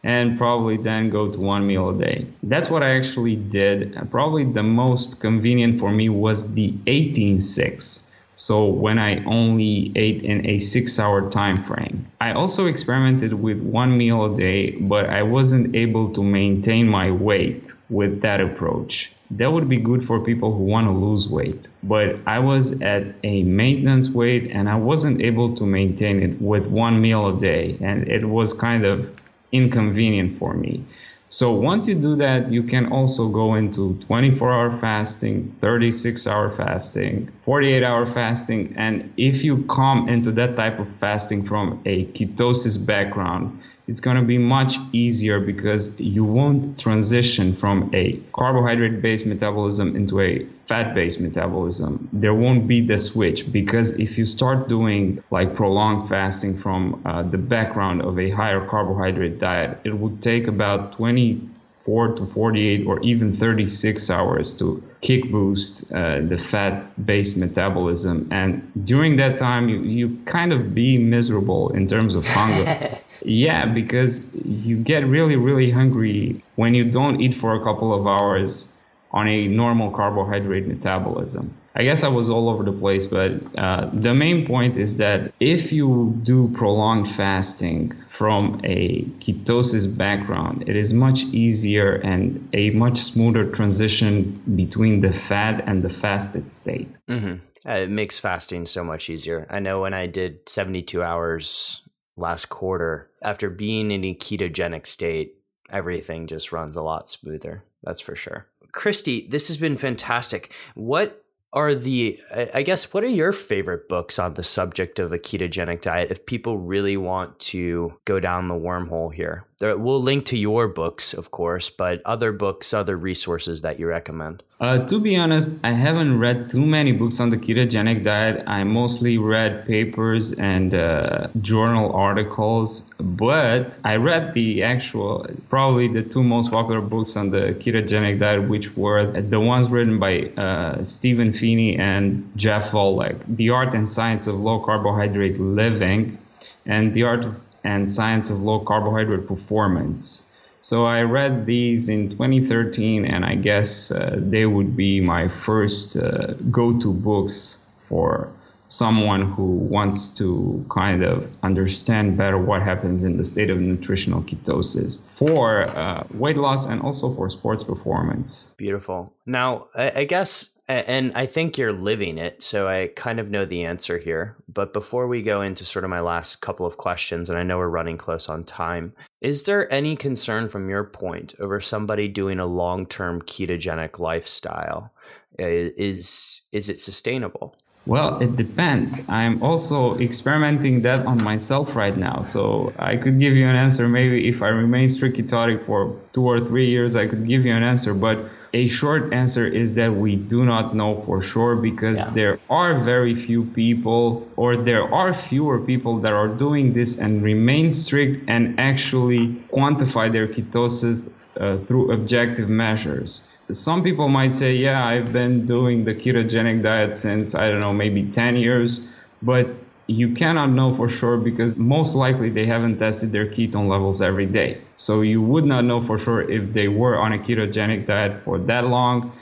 [0.05, 2.27] and probably then go to one meal a day.
[2.45, 3.99] That's what I actually did.
[4.13, 8.06] Probably the most convenient for me was the 18-6
[8.37, 12.07] so when I only ate in a six hour time frame.
[12.21, 17.11] I also experimented with one meal a day, but I wasn't able to maintain my
[17.11, 19.11] weight with that approach.
[19.31, 21.69] That would be good for people who want to lose weight.
[21.83, 26.67] But I was at a maintenance weight and I wasn't able to maintain it with
[26.67, 27.77] one meal a day.
[27.81, 29.21] And it was kind of
[29.51, 30.85] inconvenient for me.
[31.29, 36.51] So once you do that, you can also go into 24 hour fasting, 36 hour
[36.51, 38.75] fasting, 48 hour fasting.
[38.77, 44.17] And if you come into that type of fasting from a ketosis background, it's going
[44.17, 50.47] to be much easier because you won't transition from a carbohydrate based metabolism into a
[50.69, 52.09] fat based metabolism.
[52.13, 57.23] There won't be the switch because if you start doing like prolonged fasting from uh,
[57.23, 63.01] the background of a higher carbohydrate diet, it would take about 24 to 48 or
[63.03, 68.29] even 36 hours to kick boost uh, the fat based metabolism.
[68.33, 72.99] And during that time, you, you kind of be miserable in terms of hunger.
[73.25, 78.07] yeah, because you get really, really hungry when you don't eat for a couple of
[78.07, 78.69] hours
[79.17, 81.57] on a normal carbohydrate metabolism.
[81.75, 85.33] I guess I was all over the place, but uh, the main point is that
[85.41, 92.71] if you do prolonged fasting from a ketosis background, it is much easier and a
[92.71, 96.89] much smoother transition between the fat and the fasted state.
[97.09, 97.37] Mm-hmm.
[97.69, 99.47] Uh, it makes fasting so much easier.
[99.49, 101.83] I know when I did 72 hours
[102.17, 105.37] last quarter, after being in a ketogenic state,
[105.71, 107.65] everything just runs a lot smoother.
[107.83, 108.47] That's for sure.
[108.77, 110.53] Cristi, this has been fantastic.
[110.75, 112.21] What are the
[112.53, 116.27] i guess what are your favorite books on the subject of a ketogenic diet if
[116.27, 121.15] people really want to go down the wormhole here there, we'll link to your books
[121.15, 124.43] of course but other books other resources that you recommend?
[124.61, 128.43] Uh, to be honest i haven't read too many books on the ketogenic diet.
[128.47, 136.03] I mostly read papers and uh, journal articles but i read the actual probably the
[136.03, 140.85] two most popular books on the ketogenic diet which were the ones written by uh,
[140.85, 146.19] stephen Phinney and Jeff Volek, The Art and Science of Low Carbohydrate Living
[146.67, 147.27] and The Art
[147.67, 150.25] and Science of Low Carbohydrate Performance.
[150.61, 155.97] So I read these in 2013, and I guess uh, they would be my first
[155.97, 158.33] uh, go to books for
[158.69, 164.23] someone who wants to kind of understand better what happens in the state of nutritional
[164.23, 168.51] ketosis for uh, weight loss and also for sports performance.
[168.57, 169.13] Beautiful.
[169.25, 173.45] Now, I, I guess and I think you're living it, so I kind of know
[173.45, 174.37] the answer here.
[174.53, 177.59] But before we go into sort of my last couple of questions, and I know
[177.59, 182.41] we're running close on time, is there any concern from your point over somebody doing
[182.41, 184.93] a long term ketogenic lifestyle?
[185.39, 187.57] Is is it sustainable?
[187.87, 189.01] Well, it depends.
[189.09, 192.23] I'm also experimenting that on myself right now.
[192.23, 193.87] So I could give you an answer.
[193.87, 197.55] Maybe if I remain strict ketotic for two or three years, I could give you
[197.55, 197.95] an answer.
[197.95, 202.11] But a short answer is that we do not know for sure because yeah.
[202.11, 207.23] there are very few people or there are fewer people that are doing this and
[207.23, 213.23] remain strict and actually quantify their ketosis uh, through objective measures
[213.53, 217.73] some people might say, yeah, I've been doing the ketogenic diet since, I don't know,
[217.73, 218.81] maybe 10 years,
[219.23, 219.49] but
[219.87, 224.27] you cannot know for sure because most likely they haven't tested their ketone levels every
[224.27, 224.61] day.
[224.75, 228.39] So you would not know for sure if they were on a ketogenic diet for
[228.39, 229.13] that long,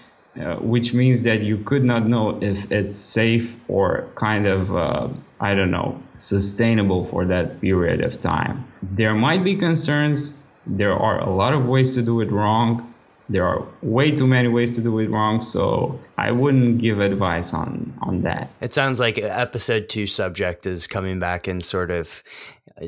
[0.41, 5.09] uh, which means that you could not know if it's safe or kind of, uh,
[5.39, 8.65] I don't know, sustainable for that period of time.
[8.83, 10.39] There might be concerns.
[10.67, 12.94] There are a lot of ways to do it wrong
[13.29, 17.55] there are way too many ways to do it wrong so i wouldn't give advice
[17.55, 18.51] on on that.
[18.61, 22.22] It sounds like episode two subject is coming back and sort of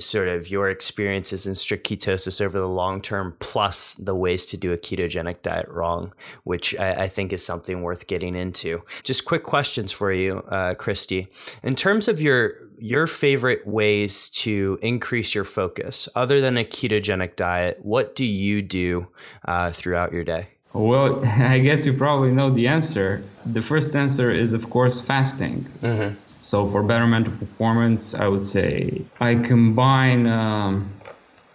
[0.01, 4.57] sort of your experiences in strict ketosis over the long term plus the ways to
[4.57, 6.13] do a ketogenic diet wrong
[6.43, 8.83] which i, I think is something worth getting into.
[9.03, 11.29] Just quick questions for you uh, Cristi.
[11.63, 17.37] In terms of your your favorite ways to increase your focus other than a ketogenic
[17.37, 19.09] diet what do you do
[19.47, 20.49] uh, throughout your day?
[20.73, 23.23] Well i guess you probably know the answer.
[23.47, 25.67] The first answer is of course fasting.
[25.83, 26.15] Mm-hmm.
[26.41, 30.93] so for better mental performance i would say i combine um,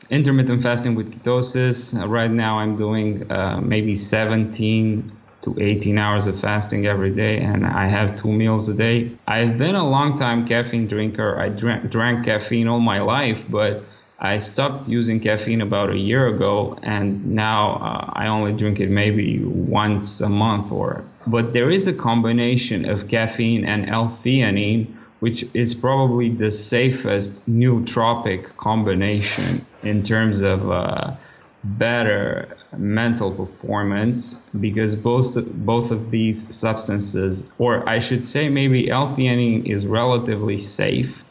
[0.10, 1.94] intermittent fasting with ketosis.
[2.08, 5.12] Right now i'm doing uh, maybe 17
[5.42, 9.12] to 18 hours of fasting every day and I have two meals a day.
[9.28, 11.40] I've been a long time caffeine drinker.
[11.40, 13.84] I drank, drank caffeine all my life, but
[14.20, 18.92] I stopped using caffeine about a year ago and now uh, I only drink it
[18.92, 25.46] maybe once a month or but there is a combination of caffeine and L-theanine which
[25.56, 31.16] is probably the safest nootropic combination in terms of uh,
[31.64, 35.36] better mental performance because both
[35.66, 41.24] both of these substances, or I should say, maybe L-theanine is relatively safe,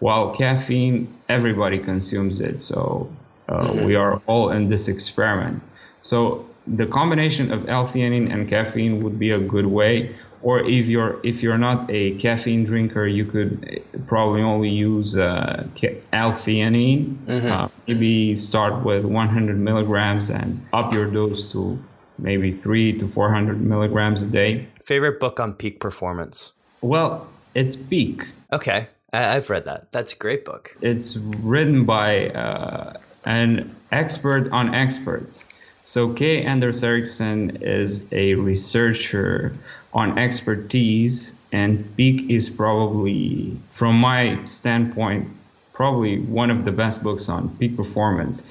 [0.00, 2.60] while caffeine everybody consumes it.
[2.60, 3.10] So
[3.48, 3.86] uh, mm-hmm.
[3.86, 5.62] we are all in this experiment.
[6.00, 10.14] So the combination of L-theanine and caffeine would be a good way.
[10.42, 15.66] Or if you're if you're not a caffeine drinker, you could probably only use uh,
[16.12, 17.16] L-theanine.
[17.26, 17.50] Mm-hmm.
[17.50, 21.78] Uh, maybe start with 100 milligrams and up your dose to
[22.18, 24.68] maybe three to 400 milligrams a day.
[24.82, 26.52] Favorite book on peak performance?
[26.80, 28.22] Well, it's Peak.
[28.52, 29.92] Okay, I- have read that.
[29.92, 30.76] That's a great book.
[30.80, 35.44] It's written by uh, an expert on experts.
[35.88, 36.42] So K.
[36.42, 39.54] Anders Ericsson is a researcher
[39.94, 45.26] on expertise, and Peak is probably, from my standpoint,
[45.72, 48.42] probably one of the best books on peak performance.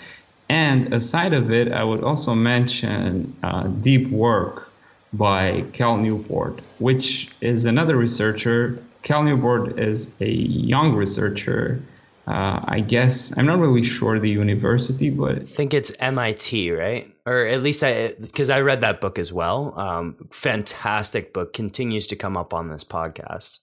[0.50, 4.72] And aside of it, I would also mention uh, Deep Work
[5.14, 8.84] by Cal Newport, which is another researcher.
[9.04, 11.84] Cal Newport is a young researcher
[12.28, 17.10] uh, I guess I'm not really sure the university, but I think it's MIT, right?
[17.28, 19.78] Or at least I, because I read that book as well.
[19.78, 23.60] Um, fantastic book, continues to come up on this podcast,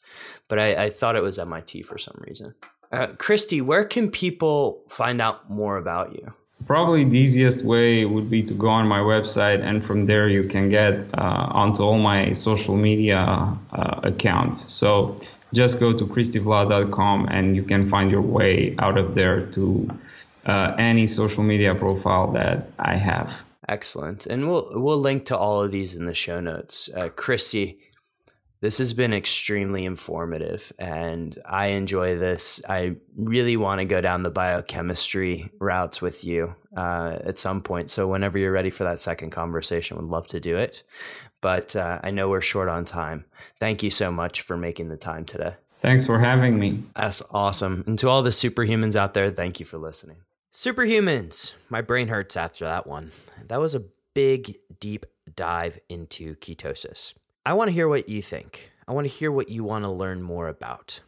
[0.49, 2.55] but I, I thought it was MIT for some reason.
[2.93, 6.35] Uh, Cristi, where can people find out more about you?
[6.67, 10.45] Probably the easiest way would be to go on my website, and from there you
[10.45, 13.19] can get uh, onto all my social media
[13.73, 14.71] uh, accounts.
[14.71, 15.19] So
[15.55, 19.89] just go to cristivlad.com and you can find your way out of there to
[20.47, 23.33] uh, any social media profile that I have.
[23.69, 26.91] Excellent, and we'll we'll link to all of these in the show notes.
[26.95, 27.79] Uh, Cristi,
[28.61, 32.61] this has been extremely informative, and I enjoy this.
[32.69, 37.89] I really want to go down the biochemistry routes with you uh, at some point.
[37.89, 40.83] So whenever you're ready for that second conversation, would love to do it
[41.45, 43.27] but uh, I know we're short on time.
[43.61, 45.57] Thank you so much for making the time today.
[45.81, 46.83] Thanks for having me.
[46.97, 47.85] That's awesome.
[47.87, 50.17] And to all the superhumans out there, thank you for listening.
[50.55, 53.11] Superhumans, my brain hurts after that one.
[53.49, 53.83] That was a
[54.15, 57.13] big, deep dive into ketosis.
[57.45, 58.71] I want to hear what you think.
[58.87, 61.01] I want to hear what you want to learn more about.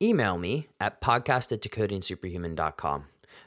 [0.00, 3.04] Email me at podcast at decodingsuperhuman.com.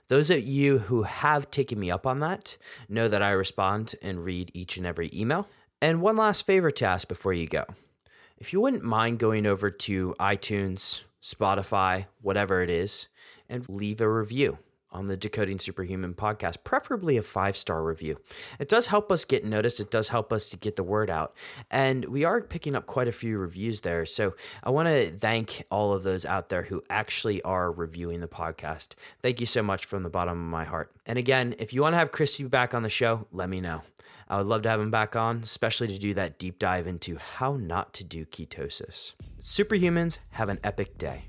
[0.08, 2.56] Those of you who have taken me up on that
[2.88, 5.48] know that I respond and read each and every email.
[5.82, 7.66] And one last favor to ask before you go.
[8.38, 13.08] If you wouldn't mind going over to iTunes, Spotify, whatever it is,
[13.50, 14.60] and leave a review
[14.92, 18.20] on the Decoding Superhuman podcast, preferably a five star review.
[18.60, 19.80] It does help us get noticed.
[19.80, 21.36] It does help us to get the word out.
[21.70, 24.06] And we are picking up quite a few reviews there.
[24.06, 28.28] So I want to thank all of those out there who actually are reviewing the
[28.28, 28.90] podcast.
[29.22, 30.92] Thank you so much from the bottom of my heart.
[31.06, 33.82] And again, if you want to have Cristi back on the show, let me know.
[34.28, 37.18] I would love to have him back on, especially to do that deep dive into
[37.18, 39.14] how not to do ketosis.
[39.42, 41.24] Superhumans have an epic day.